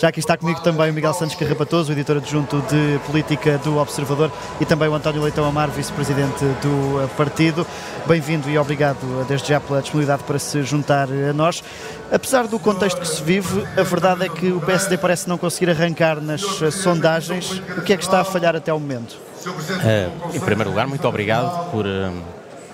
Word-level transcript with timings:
Já 0.00 0.08
aqui 0.08 0.18
está 0.18 0.34
comigo 0.34 0.62
também 0.62 0.90
o 0.90 0.94
Miguel 0.94 1.12
Santos 1.12 1.34
Carrapatoso, 1.34 1.92
editor 1.92 2.16
adjunto 2.16 2.64
de 2.70 2.98
Política 3.00 3.58
do 3.58 3.76
Observador, 3.76 4.32
e 4.58 4.64
também 4.64 4.88
o 4.88 4.94
António 4.94 5.20
Leitão 5.20 5.44
Amar, 5.44 5.68
vice-presidente 5.68 6.42
do 6.62 7.06
partido. 7.18 7.66
Bem-vindo 8.06 8.48
e 8.48 8.56
obrigado 8.56 8.96
desde 9.28 9.48
já 9.48 9.60
pela 9.60 9.82
disponibilidade 9.82 10.22
para 10.22 10.38
se 10.38 10.62
juntar 10.62 11.06
a 11.06 11.34
nós. 11.34 11.62
Apesar 12.10 12.46
do 12.46 12.58
contexto 12.58 12.98
que 12.98 13.06
se 13.06 13.22
vive, 13.22 13.62
a 13.76 13.82
verdade 13.82 14.24
é 14.24 14.30
que 14.30 14.50
o 14.50 14.58
PSD 14.62 14.96
parece 14.96 15.28
não 15.28 15.36
conseguir 15.36 15.68
arrancar 15.68 16.18
nas 16.18 16.40
sondagens. 16.72 17.62
O 17.76 17.82
que 17.82 17.92
é 17.92 17.96
que 17.98 18.02
está 18.02 18.22
a 18.22 18.24
falhar 18.24 18.56
até 18.56 18.70
ao 18.70 18.80
momento? 18.80 19.18
Uh, 19.44 20.34
em 20.34 20.40
primeiro 20.40 20.70
lugar, 20.70 20.86
muito 20.86 21.06
obrigado 21.06 21.70
por, 21.70 21.84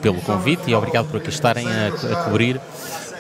pelo 0.01 0.21
convite 0.21 0.71
e 0.71 0.77
obrigado 0.77 1.07
por 1.07 1.17
aqui 1.17 1.31
estarem 1.31 1.67
a, 1.67 1.89
a 1.89 2.17
cobrir 2.23 2.61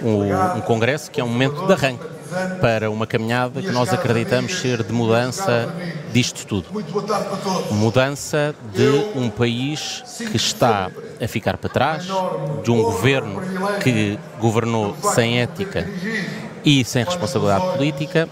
um, 0.00 0.58
um 0.58 0.60
congresso 0.60 1.10
que 1.10 1.20
é 1.20 1.24
um 1.24 1.28
momento 1.28 1.66
de 1.66 1.72
arranque 1.72 2.15
para 2.60 2.90
uma 2.90 3.06
caminhada 3.06 3.60
que 3.62 3.70
nós 3.70 3.92
acreditamos 3.92 4.60
ser 4.60 4.82
de 4.82 4.92
mudança 4.92 5.74
disto 6.12 6.46
tudo. 6.46 6.68
Mudança 7.70 8.54
de 8.72 9.18
um 9.18 9.28
país 9.30 10.02
que 10.30 10.36
está 10.36 10.90
a 11.20 11.28
ficar 11.28 11.56
para 11.56 11.70
trás, 11.70 12.06
de 12.62 12.70
um 12.70 12.82
governo 12.82 13.40
que 13.82 14.18
governou 14.40 14.96
sem 15.14 15.40
ética 15.40 15.88
e 16.64 16.84
sem 16.84 17.04
responsabilidade 17.04 17.76
política 17.76 18.28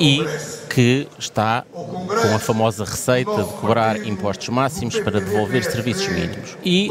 e 0.00 0.24
que 0.68 1.06
está 1.18 1.64
com 1.72 2.34
a 2.34 2.38
famosa 2.38 2.84
receita 2.84 3.44
de 3.44 3.52
cobrar 3.54 3.96
impostos 4.06 4.48
máximos 4.48 4.98
para 5.00 5.20
devolver 5.20 5.62
serviços 5.64 6.08
mínimos. 6.08 6.56
E 6.64 6.88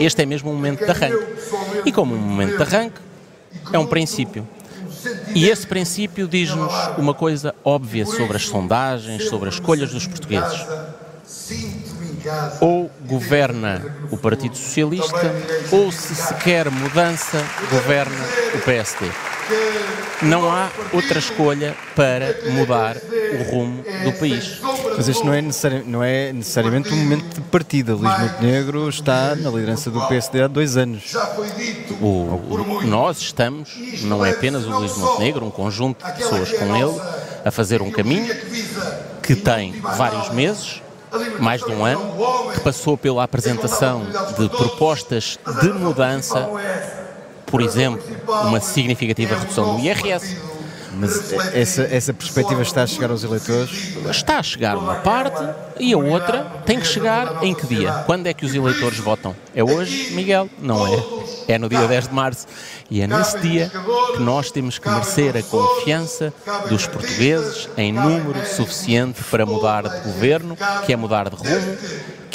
este 0.00 0.22
é 0.22 0.26
mesmo 0.26 0.50
um 0.50 0.54
momento 0.54 0.84
de 0.84 0.90
arranque. 0.90 1.26
E 1.84 1.92
como 1.92 2.14
um 2.14 2.18
momento 2.18 2.56
de 2.56 2.62
arranque, 2.62 3.00
é 3.72 3.78
um 3.78 3.86
princípio. 3.86 4.46
E 5.34 5.48
esse 5.48 5.66
princípio 5.66 6.26
diz-nos 6.26 6.72
uma 6.96 7.14
coisa 7.14 7.54
óbvia 7.64 8.04
sobre 8.06 8.36
as 8.36 8.46
sondagens, 8.46 9.28
sobre 9.28 9.48
as 9.48 9.54
escolhas 9.54 9.90
dos 9.90 10.06
portugueses. 10.06 10.66
Ou 12.60 12.90
governa 13.06 13.82
o 14.10 14.16
Partido 14.16 14.56
Socialista, 14.56 15.34
ou 15.70 15.90
se 15.92 16.14
se 16.14 16.34
quer 16.34 16.70
mudança, 16.70 17.42
governa 17.70 18.24
o 18.54 18.60
PSD. 18.60 19.06
Não 20.22 20.50
há 20.50 20.70
outra 20.92 21.18
escolha 21.18 21.76
para 21.94 22.34
mudar 22.50 22.96
o 22.96 23.50
rumo 23.50 23.82
do 24.04 24.12
país. 24.18 24.60
Mas 24.96 25.08
este 25.08 25.24
não 25.24 25.32
é, 25.32 25.40
necessari 25.40 25.82
não 25.86 26.02
é 26.02 26.32
necessariamente 26.32 26.92
um 26.92 26.96
momento 26.96 27.34
de 27.34 27.40
partida. 27.42 27.94
Luís 27.94 28.18
Montenegro 28.18 28.88
está 28.88 29.34
na 29.36 29.50
liderança 29.50 29.90
do 29.90 30.06
PSD 30.08 30.42
há 30.42 30.48
dois 30.48 30.76
anos. 30.76 31.14
O, 32.00 32.06
o, 32.06 32.82
nós 32.84 33.18
estamos, 33.20 33.76
não 34.02 34.24
é 34.24 34.30
apenas 34.30 34.64
o 34.64 34.70
Luís 34.70 34.96
Montenegro, 34.96 35.46
um 35.46 35.50
conjunto 35.50 36.04
de 36.04 36.12
pessoas 36.12 36.52
com 36.52 36.76
ele, 36.76 37.00
a 37.44 37.50
fazer 37.50 37.80
um 37.80 37.90
caminho 37.90 38.34
que 39.22 39.36
tem 39.36 39.80
vários 39.80 40.30
meses, 40.30 40.82
mais 41.38 41.62
de 41.62 41.70
um 41.70 41.84
ano, 41.84 42.14
que 42.54 42.60
passou 42.60 42.96
pela 42.98 43.22
apresentação 43.22 44.04
de 44.38 44.48
propostas 44.48 45.38
de 45.60 45.68
mudança 45.72 46.48
por 47.50 47.60
exemplo, 47.60 48.02
uma 48.26 48.60
significativa 48.60 49.36
redução 49.36 49.76
do 49.76 49.82
IRS. 49.82 50.36
Mas 50.98 51.32
essa, 51.54 51.82
essa 51.82 52.12
perspectiva 52.12 52.60
está 52.60 52.82
a 52.82 52.86
chegar 52.86 53.10
aos 53.10 53.22
eleitores? 53.22 53.96
Está 54.10 54.38
a 54.38 54.42
chegar 54.42 54.76
uma 54.76 54.96
parte 54.96 55.38
e 55.78 55.92
a 55.92 55.98
outra 55.98 56.44
tem 56.66 56.80
que 56.80 56.86
chegar 56.86 57.44
em 57.44 57.54
que 57.54 57.66
dia? 57.66 57.92
Quando 58.04 58.26
é 58.26 58.34
que 58.34 58.44
os 58.44 58.52
eleitores 58.52 58.98
votam? 58.98 59.34
É 59.54 59.62
hoje, 59.62 60.12
Miguel? 60.14 60.48
Não 60.58 60.86
é. 60.86 61.04
É 61.46 61.56
no 61.56 61.68
dia 61.68 61.86
10 61.86 62.08
de 62.08 62.14
março. 62.14 62.46
E 62.90 63.00
é 63.00 63.06
nesse 63.06 63.38
dia 63.38 63.70
que 64.14 64.20
nós 64.20 64.50
temos 64.50 64.78
que 64.78 64.88
merecer 64.88 65.36
a 65.36 65.42
confiança 65.42 66.32
dos 66.68 66.86
portugueses 66.86 67.68
em 67.76 67.92
número 67.92 68.44
suficiente 68.46 69.22
para 69.30 69.46
mudar 69.46 69.88
de 69.88 70.00
governo, 70.00 70.56
que 70.84 70.92
é 70.92 70.96
mudar 70.96 71.28
de 71.28 71.36
rumo, 71.36 71.76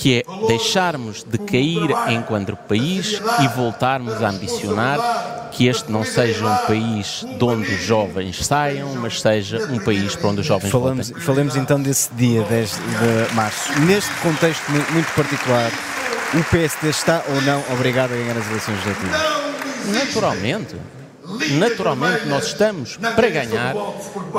que 0.03 0.19
é 0.19 0.47
deixarmos 0.47 1.23
de 1.23 1.37
cair 1.37 1.89
enquanto 2.09 2.57
país 2.57 3.21
e 3.41 3.47
voltarmos 3.55 4.21
a 4.21 4.31
ambicionar 4.31 5.49
que 5.49 5.65
este 5.65 5.89
não 5.89 6.03
seja 6.03 6.45
um 6.45 6.57
país 6.67 7.25
de 7.39 7.45
onde 7.45 7.73
os 7.73 7.83
jovens 7.83 8.45
saiam, 8.45 8.93
mas 8.95 9.21
seja 9.21 9.65
um 9.71 9.79
país 9.79 10.13
para 10.13 10.27
onde 10.27 10.41
os 10.41 10.45
jovens 10.45 10.69
falamos, 10.69 11.07
voltem. 11.07 11.25
Falemos 11.25 11.55
então 11.55 11.81
desse 11.81 12.13
dia 12.15 12.43
10 12.43 12.71
de 12.71 13.33
março. 13.33 13.79
Neste 13.79 14.11
contexto 14.15 14.69
muito 14.91 15.09
particular, 15.15 15.71
o 16.33 16.43
PSD 16.51 16.89
está 16.89 17.23
ou 17.29 17.41
não 17.43 17.63
obrigado 17.71 18.11
a 18.11 18.17
ganhar 18.17 18.37
as 18.37 18.45
eleições 18.47 18.83
legislativas? 18.83 19.21
Naturalmente 19.85 20.75
naturalmente 21.51 22.25
nós 22.25 22.47
estamos 22.47 22.97
para 22.97 23.29
ganhar. 23.29 23.75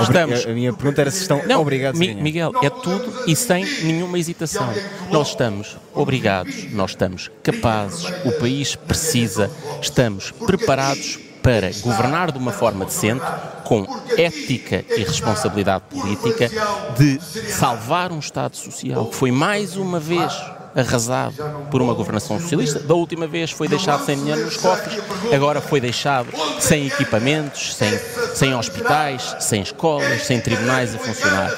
Estamos, 0.01 0.47
a 0.47 0.51
minha 0.51 0.73
pergunta 0.73 1.01
era 1.01 1.11
se 1.11 1.23
estão 1.23 1.43
não, 1.47 1.61
obrigados 1.61 2.01
a 2.01 2.05
ganhar. 2.05 2.23
Miguel, 2.23 2.53
é 2.63 2.71
tudo 2.71 3.13
e 3.27 3.37
sem 3.37 3.65
nenhuma 3.83 4.19
hesitação. 4.19 4.73
Nós 5.11 5.29
estamos 5.29 5.77
obrigados, 5.93 6.73
nós 6.73 6.91
estamos 6.91 7.31
capazes, 7.43 8.05
o 8.25 8.33
país 8.33 8.77
precisa, 8.77 9.51
estamos 9.81 10.31
preparados 10.31 11.19
para 11.45 11.71
governar 11.83 12.33
de 12.33 12.39
uma 12.39 12.53
forma 12.53 12.87
decente, 12.87 13.23
com 13.65 13.87
ética 14.17 14.83
e 14.89 15.05
responsabilidade 15.05 15.85
política, 15.91 16.51
de 16.97 17.21
salvar 17.51 18.13
um 18.13 18.19
Estado 18.19 18.57
social 18.57 19.07
que 19.07 19.15
foi 19.15 19.31
mais 19.31 19.77
uma 19.77 20.01
vez 20.01 20.33
arrasado 20.75 21.35
por 21.71 21.81
uma 21.81 21.95
governação 21.95 22.39
socialista. 22.41 22.81
Da 22.81 22.95
última 22.95 23.27
vez 23.27 23.51
foi 23.51 23.69
deixado 23.69 24.05
sem 24.05 24.17
dinheiro 24.17 24.45
nos 24.45 24.57
cofres, 24.57 25.01
agora 25.33 25.61
foi 25.61 25.81
deixado 25.81 26.29
sem 26.59 26.87
equipamentos, 26.87 27.75
sem, 27.75 27.99
sem 28.35 28.55
hospitais, 28.55 29.37
sem 29.41 29.63
escolas, 29.63 30.23
sem 30.23 30.41
tribunais 30.41 30.95
a 30.95 30.99
funcionar. 30.99 31.53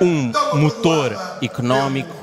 Um 0.00 0.32
motor 0.54 1.16
económico 1.40 2.21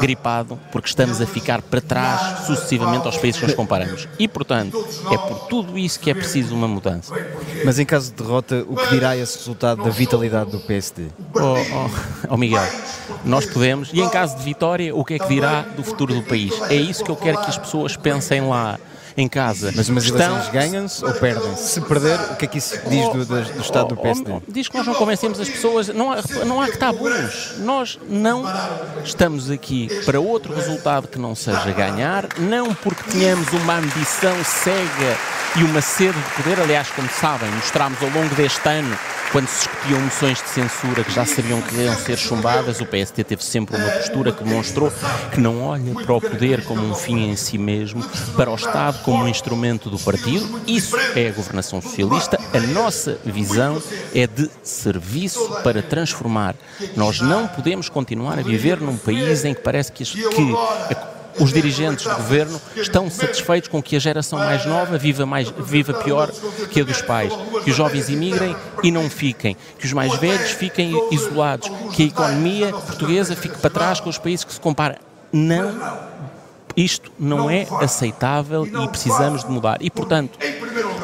gripado, 0.00 0.58
porque 0.70 0.88
estamos 0.88 1.20
a 1.20 1.26
ficar 1.26 1.62
para 1.62 1.80
trás 1.80 2.46
sucessivamente 2.46 3.06
aos 3.06 3.16
países 3.16 3.40
que 3.40 3.46
nos 3.46 3.54
comparamos. 3.54 4.08
E, 4.18 4.28
portanto, 4.28 4.86
é 5.10 5.16
por 5.16 5.46
tudo 5.48 5.78
isso 5.78 5.98
que 5.98 6.10
é 6.10 6.14
preciso 6.14 6.54
uma 6.54 6.68
mudança. 6.68 7.14
Mas 7.64 7.78
em 7.78 7.86
caso 7.86 8.10
de 8.10 8.22
derrota, 8.22 8.64
o 8.68 8.76
que 8.76 8.88
dirá 8.90 9.16
esse 9.16 9.38
resultado 9.38 9.82
da 9.82 9.90
vitalidade 9.90 10.50
do 10.50 10.60
PSD? 10.60 11.08
Oh, 11.34 11.40
oh, 11.40 12.34
oh 12.34 12.36
Miguel, 12.36 12.66
nós 13.24 13.46
podemos, 13.46 13.90
e 13.92 14.00
em 14.00 14.08
caso 14.08 14.36
de 14.36 14.42
vitória, 14.42 14.94
o 14.94 15.04
que 15.04 15.14
é 15.14 15.18
que 15.18 15.28
dirá 15.28 15.62
do 15.62 15.82
futuro 15.82 16.14
do 16.14 16.22
país? 16.22 16.52
É 16.70 16.74
isso 16.74 17.04
que 17.04 17.10
eu 17.10 17.16
quero 17.16 17.40
que 17.40 17.48
as 17.48 17.58
pessoas 17.58 17.96
pensem 17.96 18.40
lá 18.46 18.78
em 19.16 19.28
casa. 19.28 19.72
Mas 19.74 19.88
umas 19.88 20.04
estão... 20.04 20.20
eleições 20.20 20.52
ganham-se 20.52 21.04
ou 21.04 21.12
perdem-se? 21.14 21.68
Se 21.68 21.80
perder, 21.80 22.18
o 22.32 22.36
que 22.36 22.44
é 22.44 22.48
que 22.48 22.58
isso 22.58 22.78
diz 22.88 23.08
do, 23.08 23.24
do, 23.24 23.44
do 23.44 23.60
estado 23.60 23.88
do 23.88 23.96
PSD? 23.96 24.32
Diz 24.48 24.68
que 24.68 24.76
nós 24.76 24.86
não 24.86 24.94
convencemos 24.94 25.40
as 25.40 25.48
pessoas, 25.48 25.88
não 25.88 26.12
há, 26.12 26.18
não 26.46 26.60
há 26.60 26.68
que 26.68 26.78
tabus. 26.78 27.54
Nós 27.58 27.98
não 28.08 28.44
estamos 29.04 29.50
aqui 29.50 29.88
para 30.04 30.20
outro 30.20 30.54
resultado 30.54 31.08
que 31.08 31.18
não 31.18 31.34
seja 31.34 31.72
ganhar, 31.72 32.26
não 32.38 32.74
porque 32.74 33.10
tenhamos 33.10 33.48
uma 33.52 33.76
ambição 33.76 34.34
cega 34.44 35.16
e 35.56 35.64
uma 35.64 35.80
sede 35.80 36.18
de 36.18 36.42
poder. 36.42 36.60
Aliás, 36.60 36.88
como 36.90 37.08
sabem, 37.08 37.50
mostramos 37.50 38.02
ao 38.02 38.10
longo 38.10 38.34
deste 38.34 38.68
ano 38.68 38.96
quando 39.32 39.46
se 39.46 39.68
discutiam 39.68 40.00
moções 40.00 40.42
de 40.42 40.48
censura 40.48 41.04
que 41.04 41.12
já 41.12 41.24
sabiam 41.24 41.60
que 41.62 41.76
iam 41.76 41.96
ser 41.96 42.18
chumbadas, 42.18 42.80
o 42.80 42.86
PST 42.86 43.22
teve 43.24 43.44
sempre 43.44 43.76
uma 43.76 43.90
postura 43.90 44.32
que 44.32 44.42
demonstrou 44.42 44.92
que 45.32 45.40
não 45.40 45.62
olha 45.62 45.94
para 45.94 46.14
o 46.14 46.20
poder 46.20 46.64
como 46.64 46.82
um 46.82 46.94
fim 46.94 47.30
em 47.30 47.36
si 47.36 47.56
mesmo, 47.56 48.02
para 48.36 48.50
o 48.50 48.54
Estado 48.54 48.98
como 49.02 49.24
um 49.24 49.28
instrumento 49.28 49.88
do 49.88 49.98
partido. 49.98 50.60
Isso 50.66 50.96
é 51.14 51.28
a 51.28 51.32
governação 51.32 51.80
socialista. 51.80 52.38
A 52.52 52.60
nossa 52.60 53.18
visão 53.24 53.80
é 54.14 54.26
de 54.26 54.50
serviço 54.62 55.48
para 55.62 55.82
transformar. 55.82 56.56
Nós 56.96 57.20
não 57.20 57.46
podemos 57.46 57.88
continuar 57.88 58.38
a 58.38 58.42
viver 58.42 58.80
num 58.80 58.96
país 58.96 59.44
em 59.44 59.54
que 59.54 59.60
parece 59.60 59.92
que, 59.92 60.04
que 60.04 60.54
os 61.38 61.52
dirigentes 61.52 62.04
do 62.04 62.14
governo 62.14 62.60
estão 62.76 63.10
satisfeitos 63.10 63.68
com 63.68 63.82
que 63.82 63.96
a 63.96 63.98
geração 63.98 64.38
mais 64.38 64.64
nova 64.66 64.98
viva, 64.98 65.24
mais, 65.24 65.48
viva 65.50 65.94
pior 65.94 66.30
que 66.70 66.80
a 66.80 66.84
dos 66.84 67.02
pais, 67.02 67.32
que 67.64 67.70
os 67.70 67.76
jovens 67.76 68.08
imigrem 68.08 68.56
e 68.82 68.90
não 68.90 69.08
fiquem, 69.08 69.56
que 69.78 69.86
os 69.86 69.92
mais 69.92 70.14
velhos 70.16 70.50
fiquem 70.50 70.92
isolados, 71.10 71.70
que 71.92 72.04
a 72.04 72.06
economia 72.06 72.70
portuguesa 72.72 73.36
fique 73.36 73.58
para 73.58 73.70
trás 73.70 74.00
com 74.00 74.08
os 74.08 74.18
países 74.18 74.44
que 74.44 74.52
se 74.52 74.60
comparam. 74.60 74.96
Não, 75.32 75.72
isto 76.76 77.12
não 77.18 77.50
é 77.50 77.66
aceitável 77.80 78.66
e 78.66 78.88
precisamos 78.88 79.44
de 79.44 79.50
mudar. 79.50 79.78
E, 79.80 79.90
portanto, 79.90 80.38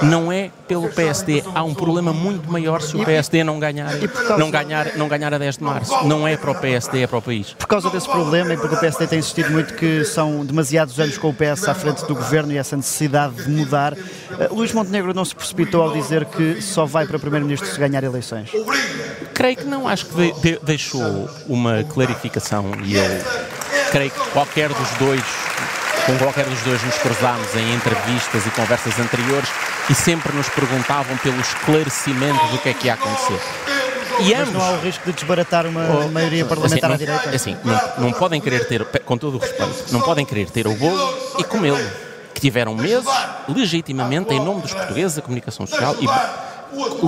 não 0.03 0.31
é 0.31 0.51
pelo 0.67 0.89
PSD. 0.89 1.43
Há 1.55 1.63
um 1.63 1.75
problema 1.75 2.13
muito 2.13 2.51
maior 2.51 2.81
se 2.81 2.97
o 2.97 3.05
PSD 3.05 3.45
não 3.45 3.59
ganhar, 3.59 3.93
não 4.39 4.51
ganhar, 4.51 4.97
não 4.97 5.09
ganhar 5.09 5.33
a 5.33 5.39
10 5.39 5.59
de 5.59 5.65
março. 5.65 6.07
Não 6.07 6.27
é 6.27 6.37
para 6.37 6.51
o 6.51 6.55
PSD, 6.55 7.03
é 7.03 7.07
para 7.07 7.19
o 7.19 7.23
país. 7.23 7.53
Por 7.55 7.67
causa 7.67 7.91
desse 7.91 8.09
problema 8.09 8.55
e 8.55 8.57
porque 8.57 8.75
o 8.75 8.79
PSD 8.79 9.07
tem 9.07 9.19
insistido 9.19 9.51
muito 9.51 9.75
que 9.75 10.05
são 10.05 10.45
demasiados 10.45 10.99
anos 10.99 11.19
com 11.19 11.31
o 11.31 11.35
PS 11.35 11.69
à 11.69 11.75
frente 11.75 12.05
do 12.07 12.15
governo 12.15 12.53
e 12.53 12.59
essa 12.59 12.77
necessidade 12.77 13.35
de 13.45 13.51
mudar, 13.51 13.93
uh, 13.93 14.55
Luís 14.55 14.73
Montenegro 14.73 15.15
não 15.15 15.25
se 15.25 15.35
precipitou 15.35 15.83
ao 15.83 15.93
dizer 15.93 16.25
que 16.27 16.61
só 16.61 16.85
vai 16.85 17.07
para 17.07 17.19
primeiro-ministro 17.19 17.69
se 17.69 17.79
ganhar 17.79 18.03
eleições? 18.03 18.51
Creio 19.35 19.57
que 19.57 19.65
não. 19.65 19.87
Acho 19.87 20.07
que 20.07 20.15
de, 20.15 20.33
de, 20.41 20.59
deixou 20.63 21.29
uma 21.47 21.85
clarificação 21.85 22.73
e 22.85 22.97
eu 22.97 23.05
creio 23.91 24.11
que 24.11 24.31
qualquer 24.31 24.69
dos 24.69 24.91
dois 24.99 25.46
com 26.07 26.17
qualquer 26.19 26.45
dos 26.47 26.61
dois 26.63 26.83
nos 26.85 26.97
cruzámos 26.99 27.55
em 27.55 27.75
entrevistas 27.75 28.47
e 28.47 28.51
conversas 28.51 28.99
anteriores 28.99 29.49
e 29.91 29.95
sempre 29.95 30.33
nos 30.35 30.49
perguntavam 30.49 31.17
pelo 31.19 31.41
esclarecimento 31.41 32.47
do 32.47 32.59
que 32.59 32.69
é 32.69 32.75
que 32.75 32.87
ia 32.87 32.95
acontecer. 32.95 33.41
E 34.21 34.31
Mas 34.31 34.41
ambos. 34.49 34.55
não 34.55 34.63
há 34.65 34.71
o 34.71 34.81
risco 34.81 35.05
de 35.05 35.13
desbaratar 35.13 35.67
uma 35.67 35.83
Oh, 35.91 36.09
maioria 36.09 36.45
parlamentar 36.47 36.91
assim, 36.93 37.03
à 37.05 37.07
direita? 37.07 37.37
Assim, 37.37 37.57
não, 37.63 38.05
não 38.07 38.13
podem 38.13 38.41
querer 38.41 38.67
ter, 38.67 38.85
com 39.05 39.19
todo 39.19 39.35
o 39.37 39.39
respeito, 39.39 39.93
não 39.93 40.01
podem 40.01 40.25
querer 40.25 40.49
ter 40.51 40.67
o 40.67 40.75
bolo 40.75 41.15
e 41.39 41.45
comê-lo. 41.45 41.79
Que 42.33 42.41
tiveram 42.41 42.75
meses, 42.75 43.09
legitimamente, 43.49 44.33
em 44.33 44.41
nome 44.41 44.61
dos 44.63 44.73
portugueses, 44.73 45.17
a 45.19 45.23
comunicação 45.23 45.67
social 45.67 45.97
e 46.01 46.07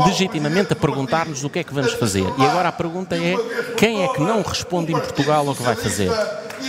legitimamente 0.06 0.72
a 0.72 0.76
perguntar-nos 0.76 1.44
o 1.44 1.50
que 1.50 1.58
é 1.58 1.64
que 1.64 1.72
vamos 1.74 1.92
fazer. 1.94 2.24
E 2.38 2.44
agora 2.46 2.68
a 2.68 2.72
pergunta 2.72 3.14
é: 3.16 3.34
quem 3.76 4.04
é 4.04 4.08
que 4.08 4.20
não 4.20 4.42
responde 4.42 4.92
em 4.92 4.98
Portugal 4.98 5.46
ao 5.48 5.54
que 5.54 5.62
vai 5.62 5.74
fazer? 5.76 6.10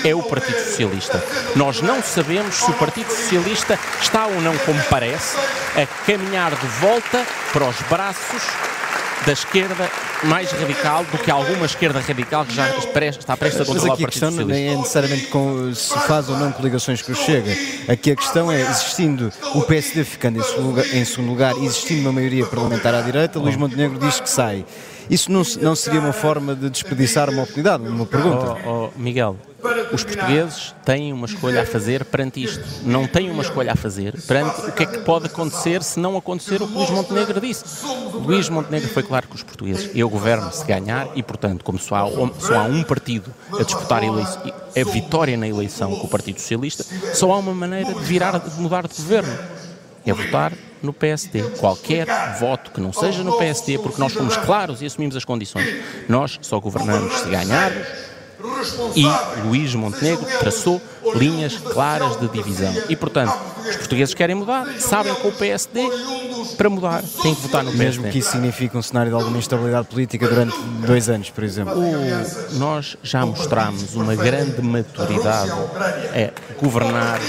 É 0.03 0.15
o 0.15 0.23
Partido 0.23 0.59
Socialista. 0.59 1.23
Nós 1.55 1.81
não 1.81 2.01
sabemos 2.01 2.55
se 2.55 2.69
o 2.69 2.73
Partido 2.73 3.09
Socialista 3.11 3.77
está 4.01 4.25
ou 4.25 4.41
não, 4.41 4.57
como 4.59 4.81
parece, 4.89 5.37
a 5.75 5.85
caminhar 6.05 6.55
de 6.55 6.67
volta 6.79 7.25
para 7.51 7.65
os 7.65 7.81
braços 7.83 8.43
da 9.25 9.33
esquerda 9.33 9.89
mais 10.23 10.51
radical 10.51 11.03
do 11.05 11.17
que 11.17 11.31
alguma 11.31 11.65
esquerda 11.65 11.99
radical 11.99 12.45
que 12.45 12.53
já 12.53 12.69
está 12.69 13.37
prestes 13.37 13.61
a 13.61 13.65
Mas 13.65 13.67
controlar 13.67 13.93
aqui 13.93 14.03
a 14.03 14.07
Partido 14.07 14.27
questão 14.27 14.45
nem 14.45 14.67
é 14.67 14.75
necessariamente 14.75 15.27
com, 15.27 15.73
se 15.73 15.97
faz 15.99 16.29
ou 16.29 16.37
não 16.37 16.51
coligações 16.51 17.01
com 17.01 17.11
o 17.11 17.15
Chega. 17.15 17.51
Aqui 17.87 18.11
a 18.11 18.15
questão 18.15 18.51
é, 18.51 18.61
existindo 18.61 19.31
o 19.55 19.61
PSD 19.61 20.03
ficando 20.03 20.39
em 20.39 20.43
segundo 20.43 20.67
lugar, 20.67 20.85
em 20.93 21.05
segundo 21.05 21.29
lugar 21.29 21.55
existindo 21.57 22.01
uma 22.01 22.11
maioria 22.11 22.45
parlamentar 22.45 22.93
à 22.93 23.01
direita, 23.01 23.39
Luís 23.39 23.55
Montenegro 23.55 23.97
diz 23.99 24.19
que 24.19 24.29
sai. 24.29 24.65
Isso 25.09 25.31
não, 25.31 25.41
não 25.61 25.75
seria 25.75 25.99
uma 25.99 26.13
forma 26.13 26.55
de 26.55 26.69
desperdiçar 26.69 27.29
uma 27.29 27.41
oportunidade? 27.41 27.87
Uma 27.87 28.05
pergunta. 28.05 28.57
Oh, 28.63 28.89
oh, 28.95 28.99
Miguel, 28.99 29.37
os 29.91 30.03
portugueses 30.03 30.75
têm 30.85 31.11
uma 31.11 31.25
escolha 31.25 31.63
a 31.63 31.65
fazer 31.65 32.05
perante 32.05 32.43
isto. 32.43 32.63
Não 32.83 33.07
têm 33.07 33.29
uma 33.31 33.41
escolha 33.41 33.73
a 33.73 33.75
fazer 33.75 34.19
perante 34.21 34.61
o 34.67 34.71
que 34.71 34.83
é 34.83 34.85
que 34.85 34.99
pode 34.99 35.25
acontecer 35.25 35.83
se 35.83 35.99
não 35.99 36.15
acontecer 36.15 36.61
o 36.61 36.67
que 36.67 36.73
Luís 36.73 36.89
Montenegro 36.91 37.41
disse. 37.41 37.63
Luís 38.13 38.49
Montenegro 38.49 38.89
foi 38.89 39.03
claro 39.03 39.27
com 39.27 39.35
os 39.35 39.43
portugueses. 39.43 39.89
Eu 39.95 40.08
governo 40.09 40.51
se 40.51 40.65
ganhar 40.65 41.09
e, 41.15 41.23
portanto, 41.23 41.63
como 41.63 41.79
só 41.79 41.95
há, 41.95 42.39
só 42.39 42.59
há 42.59 42.63
um 42.63 42.83
partido 42.83 43.33
a 43.59 43.63
disputar 43.63 44.01
a 44.03 44.91
vitória 44.91 45.37
na 45.37 45.47
eleição 45.47 45.95
com 45.95 46.07
o 46.07 46.09
Partido 46.09 46.39
Socialista, 46.39 46.85
só 47.13 47.31
há 47.31 47.37
uma 47.37 47.53
maneira 47.53 47.93
de 47.93 47.99
virar, 48.01 48.37
de 48.37 48.59
mudar 48.59 48.87
de 48.87 48.95
governo. 48.95 49.37
É 50.05 50.13
votar 50.13 50.53
no 50.81 50.93
PSD. 50.93 51.41
Qualquer 51.59 52.07
voto 52.39 52.71
que 52.71 52.79
não 52.79 52.93
seja 52.93 53.23
no 53.23 53.37
PSD, 53.37 53.77
porque 53.79 53.99
nós 53.99 54.13
fomos 54.13 54.37
claros 54.37 54.81
e 54.81 54.85
assumimos 54.85 55.15
as 55.15 55.25
condições. 55.25 55.67
Nós 56.07 56.39
só 56.41 56.59
governamos 56.59 57.13
se 57.19 57.29
ganharmos 57.29 58.08
e 58.95 59.05
Luís 59.45 59.73
Montenegro 59.75 60.25
traçou 60.39 60.81
linhas 61.15 61.57
claras 61.57 62.19
de 62.19 62.27
divisão. 62.29 62.73
E, 62.89 62.95
portanto, 62.95 63.33
os 63.69 63.75
portugueses 63.77 64.13
querem 64.13 64.35
mudar, 64.35 64.65
sabem 64.79 65.13
que 65.15 65.27
o 65.27 65.31
PSD, 65.31 65.89
para 66.57 66.69
mudar, 66.69 67.03
têm 67.21 67.35
que 67.35 67.41
votar 67.41 67.63
no 67.63 67.71
Mesmo 67.73 68.03
PSD. 68.03 68.09
que 68.11 68.17
isso 68.19 68.31
signifique 68.31 68.75
um 68.77 68.81
cenário 68.81 69.11
de 69.11 69.15
alguma 69.15 69.37
instabilidade 69.37 69.87
política 69.87 70.27
durante 70.27 70.57
dois 70.85 71.09
anos, 71.09 71.29
por 71.29 71.43
exemplo. 71.43 71.73
O- 71.79 72.57
nós 72.57 72.97
já 73.03 73.25
mostramos 73.25 73.95
uma 73.95 74.15
grande 74.15 74.61
maturidade 74.61 75.51
a 75.51 76.61
governar 76.61 77.19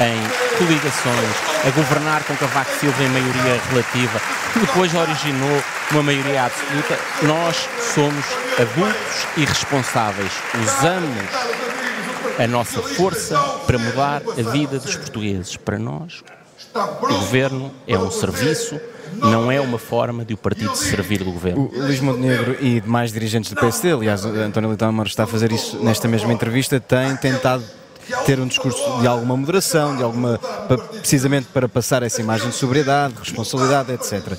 em 0.00 0.58
coligações, 0.58 1.36
a 1.66 1.70
governar 1.70 2.24
com 2.24 2.36
Cavaco 2.36 2.70
Silva 2.78 3.02
em 3.02 3.08
maioria 3.08 3.60
relativa, 3.70 4.20
que 4.52 4.58
depois 4.60 4.94
originou 4.94 5.62
uma 5.90 6.02
maioria 6.02 6.44
absoluta. 6.44 6.98
Nós 7.22 7.68
somos 7.94 8.24
adultos 8.58 9.26
e 9.36 9.44
responsáveis. 9.44 10.32
Usamos 10.62 11.54
a 12.38 12.46
nossa 12.46 12.82
força 12.82 13.38
para 13.66 13.78
mudar 13.78 14.22
a 14.38 14.50
vida 14.50 14.78
dos 14.78 14.96
portugueses. 14.96 15.56
Para 15.56 15.78
nós, 15.78 16.22
o 16.74 17.06
governo 17.06 17.72
é 17.86 17.96
um 17.96 18.10
serviço, 18.10 18.80
não 19.14 19.50
é 19.50 19.60
uma 19.60 19.78
forma 19.78 20.24
de 20.24 20.34
o 20.34 20.36
partido 20.36 20.74
se 20.74 20.90
servir 20.90 21.22
do 21.22 21.30
governo. 21.30 21.70
O 21.72 21.80
Luís 21.80 22.00
Montenegro 22.00 22.56
e 22.60 22.80
demais 22.80 23.12
dirigentes 23.12 23.50
do 23.50 23.56
PSD, 23.56 23.92
aliás, 23.92 24.24
António 24.24 24.70
Leitão 24.70 24.88
Amaro 24.88 25.08
está 25.08 25.24
a 25.24 25.26
fazer 25.26 25.52
isso 25.52 25.78
nesta 25.84 26.08
mesma 26.08 26.32
entrevista, 26.32 26.80
têm 26.80 27.16
tentado 27.16 27.64
ter 28.26 28.38
um 28.40 28.46
discurso 28.46 29.00
de 29.00 29.06
alguma 29.06 29.36
moderação, 29.36 29.96
de 29.96 30.02
alguma 30.02 30.38
precisamente 30.98 31.48
para 31.52 31.68
passar 31.68 32.02
essa 32.02 32.20
imagem 32.20 32.48
de 32.50 32.54
sobriedade, 32.54 33.14
responsabilidade, 33.18 33.92
etc. 33.92 34.36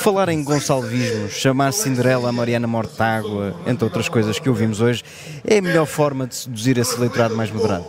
Falar 0.00 0.28
em 0.28 0.42
gonçalvismo, 0.42 1.28
chamar 1.28 1.72
Cinderela 1.72 2.28
a 2.28 2.32
Mariana 2.32 2.66
Mortágua, 2.66 3.54
entre 3.66 3.84
outras 3.84 4.08
coisas 4.08 4.38
que 4.38 4.48
ouvimos 4.48 4.80
hoje, 4.80 5.02
é 5.44 5.58
a 5.58 5.62
melhor 5.62 5.86
forma 5.86 6.26
de 6.26 6.34
seduzir 6.34 6.78
esse 6.78 6.94
eleitorado 6.96 7.36
mais 7.36 7.50
moderado. 7.50 7.86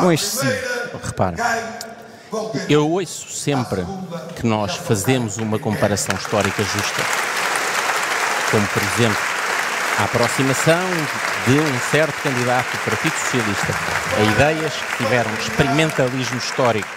Não 0.00 0.10
é 0.10 0.14
excessivo. 0.14 0.52
Repara, 1.02 1.36
eu 2.68 2.90
ouço 2.90 3.30
sempre 3.30 3.84
que 4.36 4.46
nós 4.46 4.76
fazemos 4.76 5.36
uma 5.38 5.58
comparação 5.58 6.14
histórica 6.16 6.62
justa, 6.62 7.02
como 8.50 8.66
por 8.68 8.82
exemplo 8.82 9.31
a 9.98 10.04
aproximação 10.04 10.80
de 11.46 11.52
um 11.58 11.80
certo 11.90 12.20
candidato 12.22 12.70
do 12.72 12.78
Partido 12.84 13.14
Socialista 13.14 13.74
a 14.18 14.22
ideias 14.22 14.72
que 14.74 14.96
tiveram 15.04 15.30
experimentalismo 15.34 16.38
histórico, 16.38 16.88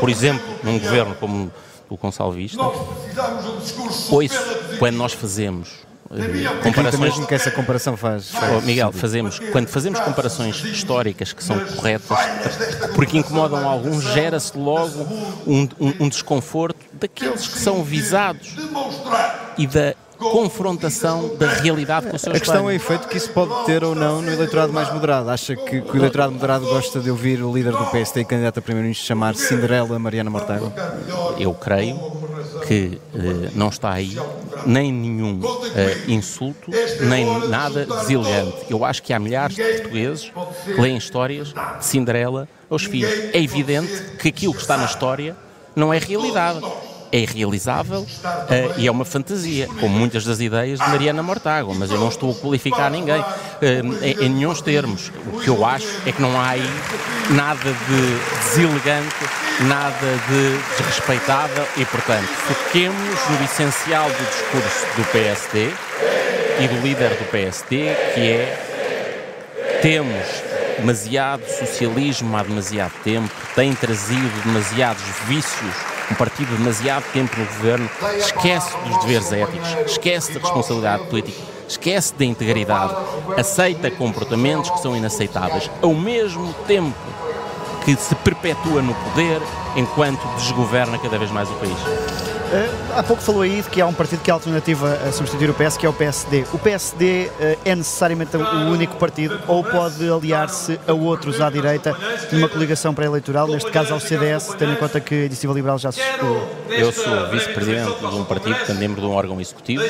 por 0.00 0.08
exemplo, 0.08 0.44
num 0.62 0.78
governo 0.78 1.14
como 1.16 1.52
o 1.88 1.96
Consalvista, 1.96 2.60
ouço 4.10 4.38
quando 4.78 4.96
nós 4.96 5.12
fazemos 5.12 5.68
eh, 6.10 6.62
comparações 6.62 7.26
que 7.26 7.34
essa 7.34 7.50
comparação 7.50 7.96
faz. 7.96 8.30
Oh, 8.34 8.60
Miguel, 8.62 8.92
fazemos, 8.92 9.38
quando 9.52 9.68
fazemos 9.68 10.00
comparações 10.00 10.56
históricas 10.64 11.32
que 11.32 11.42
são 11.44 11.58
corretas, 11.76 12.18
porque 12.94 13.18
incomodam 13.18 13.68
alguns, 13.68 14.02
gera-se 14.02 14.56
logo 14.56 15.02
um, 15.46 15.68
um- 15.80 15.94
um 16.00 16.08
desconforto 16.08 16.78
daqueles 16.92 17.46
que 17.46 17.58
são 17.58 17.82
visados 17.84 18.54
e 19.58 19.66
da 19.66 19.94
confrontação 20.30 21.36
da 21.36 21.48
realidade 21.48 22.06
com 22.08 22.16
o 22.16 22.18
seu 22.18 22.32
A 22.32 22.38
questão 22.38 22.68
é 22.68 22.74
efeito 22.74 23.08
que 23.08 23.16
isso 23.16 23.30
pode 23.30 23.66
ter 23.66 23.82
ou 23.84 23.94
não 23.94 24.22
no 24.22 24.30
eleitorado 24.30 24.72
mais 24.72 24.92
moderado. 24.92 25.30
Acha 25.30 25.56
que, 25.56 25.80
que 25.80 25.92
o 25.92 25.96
eleitorado 25.96 26.32
moderado 26.32 26.66
gosta 26.66 27.00
de 27.00 27.10
ouvir 27.10 27.42
o 27.42 27.52
líder 27.52 27.72
do 27.72 27.86
PSD 27.86 28.20
e 28.20 28.24
candidato 28.24 28.58
a 28.58 28.62
primeiro-ministro 28.62 29.06
chamar 29.06 29.34
Cinderela 29.34 29.98
Mariana 29.98 30.30
Mortágua? 30.30 30.72
Eu 31.38 31.54
creio 31.54 31.98
que 32.66 33.00
eh, 33.14 33.50
não 33.54 33.68
está 33.68 33.92
aí 33.92 34.16
nem 34.66 34.92
nenhum 34.92 35.40
eh, 35.74 35.98
insulto, 36.08 36.70
nem 37.00 37.48
nada 37.48 37.84
deselegante. 37.84 38.66
Eu 38.70 38.84
acho 38.84 39.02
que 39.02 39.12
há 39.12 39.18
milhares 39.18 39.56
de 39.56 39.62
portugueses 39.62 40.32
que 40.64 40.80
leem 40.80 40.96
histórias 40.96 41.48
de 41.48 41.84
Cinderela 41.84 42.48
aos 42.70 42.84
filhos. 42.84 43.12
É 43.32 43.40
evidente 43.42 44.16
que 44.18 44.28
aquilo 44.28 44.54
que 44.54 44.60
está 44.60 44.76
na 44.76 44.84
história 44.84 45.36
não 45.74 45.92
é 45.92 45.98
realidade. 45.98 46.60
É 47.14 47.18
irrealizável 47.18 48.04
eh, 48.50 48.70
e 48.78 48.88
é 48.88 48.90
uma 48.90 49.04
fantasia, 49.04 49.68
como 49.78 49.96
muitas 49.96 50.24
das 50.24 50.40
ideias 50.40 50.80
de 50.80 50.88
Mariana 50.88 51.22
Mortágua, 51.22 51.72
mas 51.72 51.88
eu 51.88 52.00
não 52.00 52.08
estou 52.08 52.32
a 52.32 52.34
qualificar 52.34 52.90
ninguém 52.90 53.24
eh, 53.62 53.82
em, 54.02 54.24
em 54.24 54.28
nenhum 54.30 54.52
termos. 54.54 55.12
O 55.32 55.38
que 55.38 55.46
eu 55.46 55.64
acho 55.64 55.86
é 56.04 56.10
que 56.10 56.20
não 56.20 56.40
há 56.40 56.48
aí 56.48 56.70
nada 57.30 57.70
de 57.70 58.48
deselegante, 58.48 59.14
nada 59.68 59.94
de 60.28 60.58
desrespeitável 60.76 61.64
e, 61.76 61.84
portanto, 61.84 62.26
foquemos 62.26 63.28
no 63.30 63.44
essencial 63.44 64.08
do 64.08 64.24
discurso 64.30 64.86
do 64.96 65.04
PSD 65.12 65.70
e 66.58 66.66
do 66.66 66.80
líder 66.82 67.10
do 67.10 67.30
PSD, 67.30 67.94
que 68.14 68.20
é 68.20 69.78
temos 69.80 70.42
demasiado 70.78 71.44
socialismo 71.46 72.36
há 72.36 72.42
demasiado 72.42 72.92
tempo, 73.04 73.30
tem 73.54 73.72
trazido 73.72 74.42
demasiados 74.44 75.02
vícios, 75.28 75.74
um 76.10 76.14
partido 76.14 76.56
demasiado 76.56 77.04
tempo 77.12 77.38
no 77.38 77.46
governo, 77.46 77.88
esquece 78.18 78.76
dos 78.86 78.98
deveres 79.00 79.32
éticos, 79.32 79.68
esquece 79.86 80.32
da 80.34 80.40
responsabilidade 80.40 81.04
política, 81.04 81.42
esquece 81.68 82.14
da 82.14 82.24
integridade, 82.24 82.94
aceita 83.36 83.90
comportamentos 83.90 84.70
que 84.70 84.80
são 84.80 84.96
inaceitáveis, 84.96 85.70
ao 85.82 85.94
mesmo 85.94 86.52
tempo 86.66 86.94
que 87.84 87.94
se 87.96 88.14
perpetua 88.16 88.80
no 88.80 88.94
poder 88.94 89.40
enquanto 89.76 90.26
desgoverna 90.36 90.98
cada 90.98 91.18
vez 91.18 91.30
mais 91.30 91.48
o 91.50 91.54
país. 91.54 92.23
Eh, 92.52 92.68
há 92.96 93.02
pouco 93.02 93.22
falou 93.22 93.42
aí 93.42 93.62
de 93.62 93.68
que 93.68 93.80
há 93.80 93.86
um 93.86 93.92
partido 93.92 94.20
que 94.22 94.30
é 94.30 94.34
alternativa 94.34 94.92
a 95.08 95.10
substituir 95.10 95.50
o 95.50 95.54
PS, 95.54 95.76
que 95.76 95.86
é 95.86 95.88
o 95.88 95.92
PSD. 95.92 96.44
O 96.52 96.58
PSD 96.58 97.30
eh, 97.40 97.58
é 97.64 97.74
necessariamente 97.74 98.36
o 98.36 98.70
único 98.70 98.96
partido 98.96 99.40
ou 99.48 99.64
pode 99.64 100.08
aliar-se 100.08 100.78
a 100.86 100.92
outros 100.92 101.40
à 101.40 101.50
direita 101.50 101.96
numa 102.30 102.48
coligação 102.48 102.94
pré-eleitoral, 102.94 103.48
neste 103.48 103.70
caso 103.70 103.92
ao 103.94 103.98
CDS, 104.00 104.54
tendo 104.58 104.72
em 104.72 104.76
conta 104.76 105.00
que 105.00 105.14
a 105.14 105.18
Iniciativa 105.26 105.52
Liberal 105.54 105.78
já 105.78 105.90
se 105.90 106.00
excluiu? 106.00 106.42
Eu 106.68 106.92
sou 106.92 107.28
vice-presidente 107.30 107.98
de 107.98 108.06
um 108.06 108.24
partido, 108.24 108.54
portanto, 108.56 108.78
membro 108.78 109.00
de 109.00 109.06
um 109.06 109.12
órgão 109.12 109.40
executivo, 109.40 109.82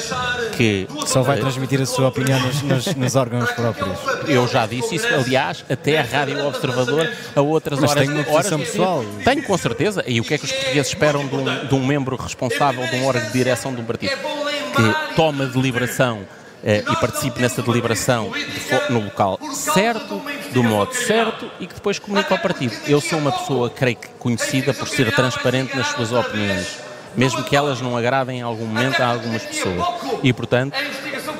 que 0.56 0.86
Só 1.06 1.22
vai 1.22 1.38
transmitir 1.38 1.80
a 1.82 1.86
sua 1.86 2.08
opinião 2.08 2.38
nos, 2.40 2.62
nos- 2.62 2.94
nos 2.94 3.16
órgãos 3.16 3.50
próprios. 3.50 3.98
Eu 4.26 4.46
já 4.48 4.64
disse 4.66 4.94
isso, 4.94 5.06
aliás, 5.08 5.64
até 5.68 5.98
a 5.98 6.02
Rádio 6.02 6.46
Observador 6.46 7.10
a 7.34 7.40
outras 7.40 7.78
Mas 7.80 7.90
horas. 7.90 8.02
tem 8.04 8.12
uma 8.12 8.20
horas 8.22 8.32
posição 8.48 8.58
de- 8.58 8.64
pessoal. 8.64 9.04
Tenho, 9.24 9.42
com 9.42 9.58
certeza. 9.58 10.04
E 10.06 10.20
o 10.20 10.24
que 10.24 10.34
é 10.34 10.38
que 10.38 10.44
os 10.44 10.52
portugueses 10.52 10.88
esperam 10.88 11.26
de 11.26 11.34
um, 11.34 11.66
de 11.66 11.74
um 11.74 11.84
membro 11.84 12.16
responsável 12.16 12.43
de 12.48 12.96
um 12.96 13.06
órgão 13.06 13.26
de 13.26 13.32
direção 13.32 13.74
de 13.74 13.80
um 13.80 13.84
partido? 13.84 14.16
Que 14.16 15.14
toma 15.14 15.46
deliberação 15.46 16.26
eh, 16.64 16.82
e 16.90 16.96
participe 16.96 17.40
nessa 17.40 17.62
deliberação 17.62 18.30
de 18.30 18.92
no 18.92 19.04
local 19.04 19.38
certo, 19.52 20.22
do 20.52 20.62
modo 20.62 20.94
certo 20.94 21.50
e 21.60 21.66
que 21.66 21.74
depois 21.74 21.98
comunica 21.98 22.34
ao 22.34 22.40
partido. 22.40 22.74
Eu 22.86 23.00
sou 23.00 23.18
uma 23.18 23.30
pessoa, 23.30 23.68
creio 23.68 23.96
que 23.96 24.08
conhecida 24.18 24.72
por 24.72 24.88
ser 24.88 25.14
transparente 25.14 25.76
nas 25.76 25.88
suas 25.88 26.10
opiniões. 26.10 26.78
mesmo 27.16 27.44
que 27.44 27.54
elas 27.54 27.80
não 27.80 27.96
agradem 27.96 28.40
em 28.40 28.42
algum 28.42 28.66
momento 28.66 29.00
a 29.00 29.06
algumas 29.06 29.44
pessoas. 29.44 29.86
E, 30.20 30.32
portanto, 30.32 30.76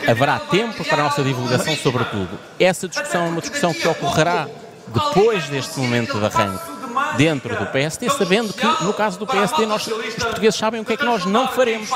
haverá 0.06 0.38
tempo 0.38 0.84
para 0.84 1.00
a 1.00 1.04
nossa 1.04 1.20
divulgação 1.20 1.74
sobre 1.74 2.04
tudo. 2.04 2.38
Essa 2.60 2.86
discussão 2.86 3.26
é 3.26 3.28
uma 3.28 3.40
discussão 3.40 3.74
que 3.74 3.88
ocorrerá 3.88 4.46
depois 4.86 5.48
deste 5.48 5.80
momento 5.80 6.16
de 6.16 6.26
arranque 6.26 6.73
dentro 7.16 7.56
do 7.56 7.66
PST, 7.66 8.08
sabendo 8.10 8.52
que, 8.52 8.66
no 8.84 8.92
caso 8.92 9.18
do 9.18 9.26
PST, 9.26 9.66
nós, 9.66 9.86
os 9.86 10.14
portugueses 10.14 10.58
sabem 10.58 10.80
o 10.80 10.84
que 10.84 10.92
é 10.92 10.96
que 10.96 11.04
nós 11.04 11.24
não 11.24 11.48
faremos. 11.48 11.88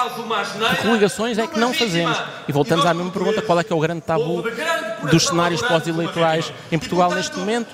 Que 0.70 0.82
coligações 0.82 1.38
é 1.38 1.46
que 1.46 1.58
não 1.58 1.72
fazemos. 1.72 2.20
E 2.46 2.52
voltamos 2.52 2.84
à 2.86 2.94
mesma 2.94 3.10
pergunta, 3.10 3.42
qual 3.42 3.58
é 3.58 3.64
que 3.64 3.72
é 3.72 3.76
o 3.76 3.80
grande 3.80 4.02
tabu 4.02 4.44
dos 5.10 5.26
cenários 5.26 5.62
pós-eleitorais 5.62 6.52
em 6.70 6.78
Portugal 6.78 7.12
neste 7.12 7.36
momento? 7.38 7.68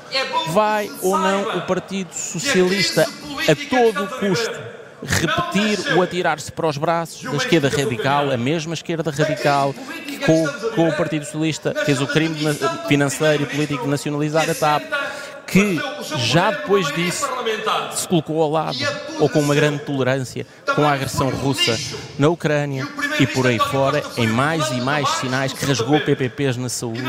Vai 0.49 0.91
ou 1.03 1.19
não 1.19 1.59
o 1.59 1.63
Partido 1.63 2.13
Socialista, 2.13 3.03
a 3.03 3.69
todo 3.69 4.09
custo, 4.19 4.75
repetir 5.03 5.97
o 5.97 6.03
atirar-se 6.03 6.51
para 6.51 6.67
os 6.67 6.79
braços 6.79 7.23
da 7.23 7.37
esquerda 7.37 7.69
radical, 7.69 8.31
a 8.31 8.37
mesma 8.37 8.75
esquerda 8.75 9.11
radical 9.11 9.75
que 10.07 10.19
com, 10.21 10.47
com 10.75 10.89
o 10.89 10.97
Partido 10.97 11.25
Socialista 11.25 11.75
fez 11.85 12.01
o 12.01 12.07
crime 12.07 12.37
financeiro 12.89 13.43
e 13.43 13.47
político 13.47 13.85
de 13.85 13.91
nacionalizar 13.91 14.49
a 14.49 14.55
TAP, 14.55 14.83
que 15.47 15.81
já 16.17 16.51
depois 16.51 16.87
disso 16.95 17.27
se 17.93 18.09
colocou 18.09 18.43
ao 18.43 18.51
lado, 18.51 18.79
ou 19.19 19.29
com 19.29 19.41
uma 19.41 19.55
grande 19.55 19.81
tolerância, 19.81 20.47
com 20.75 20.85
a 20.85 20.93
agressão 20.93 21.31
russa 21.31 21.79
na 22.19 22.29
Ucrânia 22.29 22.87
e 23.21 23.27
por 23.27 23.47
aí 23.47 23.59
fora, 23.59 24.03
em 24.17 24.27
mais 24.27 24.69
e 24.71 24.81
mais 24.81 25.09
sinais 25.17 25.53
que 25.53 25.65
rasgou 25.65 26.01
PPPs 26.01 26.57
na 26.57 26.69
saúde, 26.69 27.03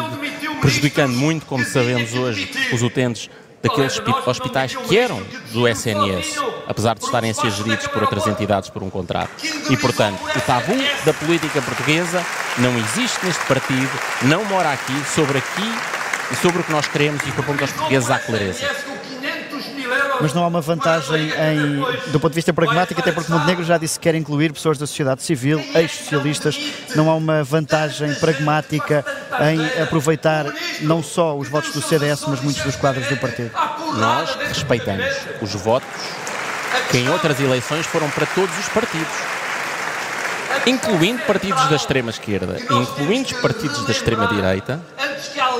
prejudicando 0.61 1.13
muito, 1.13 1.45
como 1.45 1.63
sabemos 1.65 2.13
hoje, 2.13 2.51
os 2.73 2.81
utentes 2.81 3.29
daqueles 3.61 3.99
hospitais 4.27 4.75
que 4.75 4.97
eram 4.97 5.21
do 5.51 5.67
SNS, 5.67 6.37
apesar 6.67 6.95
de 6.95 7.03
estarem 7.03 7.31
a 7.31 7.33
ser 7.33 7.49
geridos 7.51 7.87
por 7.87 8.03
outras 8.03 8.27
entidades 8.27 8.69
por 8.69 8.83
um 8.83 8.89
contrato. 8.89 9.31
E, 9.69 9.77
portanto, 9.77 10.19
o 10.23 10.41
tabu 10.41 10.75
da 11.03 11.13
política 11.13 11.61
portuguesa 11.61 12.23
não 12.59 12.77
existe 12.77 13.25
neste 13.25 13.43
partido, 13.45 13.89
não 14.21 14.45
mora 14.45 14.71
aqui, 14.71 14.93
sobre 15.09 15.39
aqui 15.39 16.04
e 16.31 16.35
sobre 16.35 16.61
o 16.61 16.63
que 16.63 16.71
nós 16.71 16.87
queremos 16.87 17.21
e 17.25 17.31
propomos 17.31 17.61
aos 17.61 17.71
portugueses 17.71 18.09
à 18.09 18.19
clareza. 18.19 18.67
Mas 20.21 20.33
não 20.33 20.43
há 20.43 20.47
uma 20.47 20.61
vantagem 20.61 21.29
em, 21.29 22.11
do 22.11 22.19
ponto 22.19 22.31
de 22.31 22.35
vista 22.35 22.53
pragmático, 22.53 22.99
até 22.99 23.11
porque 23.11 23.31
Montenegro 23.31 23.63
já 23.63 23.77
disse 23.77 23.99
que 23.99 24.03
quer 24.03 24.15
incluir 24.15 24.53
pessoas 24.53 24.77
da 24.77 24.87
sociedade 24.87 25.21
civil, 25.21 25.63
ex-socialistas. 25.75 26.57
Não 26.95 27.09
há 27.09 27.15
uma 27.15 27.43
vantagem 27.43 28.13
pragmática 28.15 29.05
em 29.51 29.83
aproveitar 29.83 30.45
não 30.81 31.03
só 31.03 31.37
os 31.37 31.49
votos 31.49 31.73
do 31.73 31.81
CDS, 31.81 32.23
mas 32.27 32.41
muitos 32.41 32.63
dos 32.63 32.75
quadros 32.75 33.07
do 33.07 33.17
partido. 33.17 33.51
Nós 33.97 34.35
respeitamos 34.35 35.05
os 35.41 35.53
votos 35.53 35.87
que 36.89 36.97
em 36.97 37.09
outras 37.09 37.39
eleições 37.39 37.85
foram 37.85 38.09
para 38.09 38.25
todos 38.27 38.57
os 38.57 38.69
partidos 38.69 39.35
incluindo 40.65 41.21
partidos 41.23 41.67
da 41.69 41.75
extrema-esquerda, 41.75 42.57
incluindo 42.71 43.27
os 43.27 43.41
partidos 43.41 43.85
da 43.85 43.91
extrema-direita. 43.91 44.81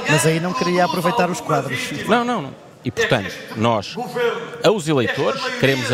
Mas 0.10 0.26
aí 0.26 0.40
não 0.40 0.54
queria 0.54 0.86
aproveitar 0.86 1.30
os 1.30 1.42
quadros. 1.42 1.92
Não, 2.08 2.24
não, 2.24 2.42
não. 2.42 2.66
E, 2.84 2.92
portanto, 2.92 3.34
nós, 3.56 3.96
aos 4.64 4.88
eleitores, 4.88 5.42
queremos, 5.60 5.88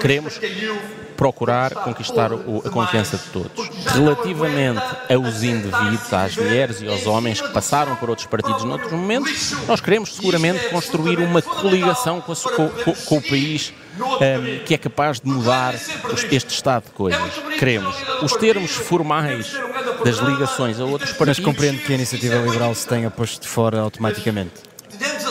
queremos 0.00 0.40
procurar 1.14 1.74
conquistar 1.74 2.32
o, 2.32 2.62
a 2.64 2.70
confiança 2.70 3.18
de 3.18 3.24
todos. 3.24 3.68
Relativamente 3.84 4.80
aos 5.12 5.42
indivíduos, 5.42 6.12
às 6.12 6.36
mulheres 6.36 6.80
e 6.80 6.88
aos 6.88 7.06
homens 7.06 7.40
que 7.40 7.48
passaram 7.48 7.96
por 7.96 8.08
outros 8.08 8.26
partidos 8.28 8.62
noutros 8.62 8.92
momentos, 8.92 9.52
nós 9.66 9.80
queremos 9.80 10.14
seguramente 10.14 10.68
construir 10.70 11.18
uma 11.18 11.42
coligação 11.42 12.20
com, 12.20 12.32
a, 12.32 12.36
com, 12.36 12.94
com 12.94 13.16
o 13.18 13.22
país 13.22 13.74
um, 13.98 14.64
que 14.64 14.74
é 14.74 14.78
capaz 14.78 15.20
de 15.20 15.28
mudar 15.28 15.74
este 16.30 16.54
estado 16.54 16.84
de 16.84 16.90
coisas. 16.92 17.32
Queremos. 17.58 17.96
Os 18.22 18.32
termos 18.34 18.70
formais 18.70 19.52
das 20.04 20.16
ligações 20.18 20.80
a 20.80 20.84
outros 20.84 21.12
partidos... 21.12 21.38
Mas 21.38 21.44
compreendo 21.44 21.80
que 21.80 21.92
a 21.92 21.94
Iniciativa 21.94 22.36
Liberal 22.36 22.74
se 22.74 22.86
tenha 22.86 23.10
posto 23.10 23.42
de 23.42 23.48
fora 23.48 23.80
automaticamente. 23.80 24.68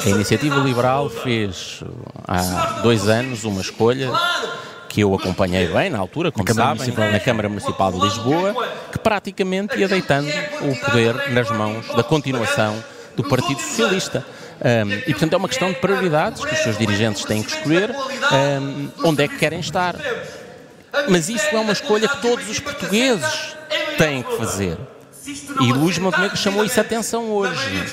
A 0.05 0.09
Iniciativa 0.09 0.55
Liberal 0.57 1.09
fez 1.09 1.83
há 2.27 2.79
dois 2.81 3.07
anos 3.07 3.43
uma 3.43 3.61
escolha 3.61 4.11
que 4.87 5.01
eu 5.01 5.13
acompanhei 5.13 5.67
bem 5.67 5.89
na 5.89 5.99
altura, 5.99 6.31
como 6.31 6.51
sabem, 6.53 6.91
na 7.11 7.19
Câmara 7.19 7.49
Municipal 7.49 7.91
de 7.91 7.99
Lisboa, 7.99 8.55
que 8.91 8.97
praticamente 8.97 9.77
ia 9.77 9.87
deitando 9.87 10.29
o 10.61 10.75
poder 10.85 11.31
nas 11.31 11.49
mãos 11.49 11.87
da 11.89 12.03
continuação 12.03 12.81
do 13.15 13.23
Partido 13.23 13.59
Socialista. 13.59 14.25
Um, 14.59 14.91
e, 14.91 15.11
portanto, 15.11 15.33
é 15.33 15.37
uma 15.37 15.47
questão 15.47 15.69
de 15.69 15.75
prioridades 15.75 16.43
que 16.43 16.53
os 16.53 16.59
seus 16.59 16.77
dirigentes 16.77 17.23
têm 17.25 17.43
que 17.43 17.51
escolher 17.51 17.91
um, 17.91 18.89
onde 19.03 19.23
é 19.23 19.27
que 19.27 19.37
querem 19.37 19.59
estar. 19.59 19.95
Mas 21.09 21.29
isso 21.29 21.45
é 21.51 21.59
uma 21.59 21.73
escolha 21.73 22.07
que 22.07 22.21
todos 22.21 22.49
os 22.49 22.59
portugueses 22.59 23.56
têm 23.97 24.23
que 24.23 24.37
fazer. 24.37 24.77
E 25.59 25.73
Luís 25.73 25.97
Montenegro 25.97 26.37
chamou 26.37 26.63
isso 26.63 26.79
a 26.79 26.83
atenção 26.83 27.31
hoje. 27.31 27.85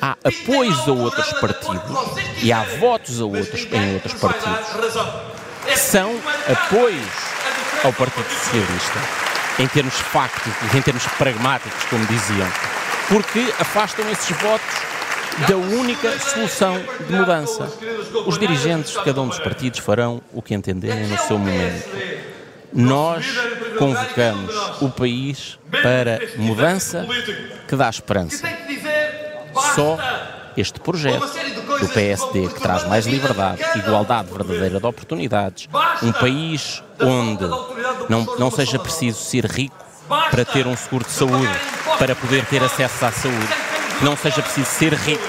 Há 0.00 0.16
apoios 0.24 0.88
a 0.88 0.92
outros 0.92 1.32
partidos 1.34 2.42
e 2.42 2.52
há 2.52 2.62
votos 2.78 3.20
a 3.20 3.24
outros, 3.24 3.66
em 3.72 3.94
outros 3.94 4.14
partidos 4.14 4.68
são 5.76 6.14
apoios 6.50 7.06
ao 7.84 7.92
Partido 7.92 8.28
Socialista, 8.28 8.98
em 9.58 9.66
termos 9.68 9.94
fácticos, 9.94 10.74
em 10.74 10.82
termos 10.82 11.06
pragmáticos, 11.18 11.84
como 11.84 12.04
diziam, 12.06 12.48
porque 13.08 13.52
afastam 13.58 14.08
esses 14.10 14.36
votos 14.36 14.88
da 15.46 15.56
única 15.56 16.18
solução 16.18 16.80
de 17.06 17.12
mudança. 17.12 17.70
Os 18.26 18.38
dirigentes 18.38 18.92
de 18.92 19.02
cada 19.04 19.20
um 19.20 19.28
dos 19.28 19.38
partidos 19.38 19.80
farão 19.80 20.20
o 20.32 20.42
que 20.42 20.54
entenderem 20.54 21.06
no 21.06 21.18
seu 21.18 21.38
momento. 21.38 21.88
Nós 22.72 23.24
convocamos 23.78 24.54
o 24.80 24.88
país 24.88 25.58
para 25.82 26.20
mudança 26.36 27.06
que 27.66 27.76
dá 27.76 27.88
esperança. 27.88 28.48
Só 29.74 29.98
este 30.56 30.80
projeto 30.80 31.26
do 31.80 31.88
PSD 31.88 32.48
que 32.48 32.60
traz 32.60 32.84
mais 32.86 33.06
liberdade, 33.06 33.62
igualdade 33.76 34.32
verdadeira 34.32 34.80
de 34.80 34.86
oportunidades, 34.86 35.68
um 36.02 36.12
país 36.12 36.82
onde 37.00 37.44
não, 38.08 38.24
não 38.38 38.50
seja 38.50 38.78
preciso 38.78 39.18
ser 39.18 39.46
rico 39.46 39.76
para 40.30 40.44
ter 40.44 40.66
um 40.66 40.76
seguro 40.76 41.04
de 41.04 41.10
saúde, 41.12 41.60
para 41.98 42.16
poder 42.16 42.44
ter 42.46 42.62
acesso 42.62 43.04
à 43.04 43.12
saúde, 43.12 43.48
não 44.02 44.16
seja 44.16 44.42
preciso 44.42 44.66
ser 44.66 44.94
rico 44.94 45.22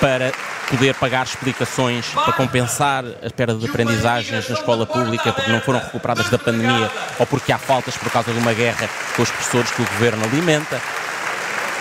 para 0.00 0.32
poder 0.70 0.94
pagar 0.94 1.26
explicações 1.26 2.06
para 2.10 2.32
compensar 2.32 3.04
a 3.04 3.30
perda 3.30 3.54
de 3.54 3.66
aprendizagens 3.66 4.48
na 4.48 4.54
escola 4.54 4.86
pública 4.86 5.32
porque 5.32 5.50
não 5.50 5.60
foram 5.60 5.80
recuperadas 5.80 6.30
da 6.30 6.38
pandemia 6.38 6.90
ou 7.18 7.26
porque 7.26 7.52
há 7.52 7.58
faltas 7.58 7.96
por 7.96 8.10
causa 8.10 8.32
de 8.32 8.38
uma 8.38 8.54
guerra 8.54 8.88
com 9.16 9.22
os 9.22 9.30
professores 9.30 9.70
que 9.72 9.82
o 9.82 9.84
governo 9.84 10.24
alimenta. 10.24 10.80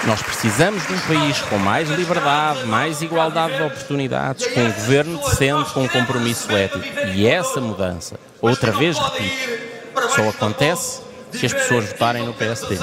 Nós 0.05 0.21
precisamos 0.21 0.85
de 0.87 0.93
um 0.93 0.99
país 1.01 1.39
com 1.41 1.57
mais 1.57 1.89
liberdade, 1.89 2.65
mais 2.65 3.01
igualdade 3.01 3.57
de 3.57 3.63
oportunidades, 3.63 4.47
com 4.47 4.61
um 4.61 4.71
governo 4.71 5.17
decente, 5.17 5.71
com 5.71 5.83
um 5.83 5.87
compromisso 5.87 6.49
ético. 6.55 6.85
E 7.13 7.27
essa 7.27 7.59
mudança, 7.59 8.15
outra 8.41 8.71
vez 8.71 8.97
repito, 8.97 9.59
só 10.15 10.29
acontece 10.29 11.01
se 11.31 11.45
as 11.45 11.53
pessoas 11.53 11.85
votarem 11.85 12.25
no 12.25 12.33
PSD. 12.33 12.77